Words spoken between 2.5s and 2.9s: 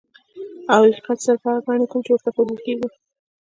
کيږي.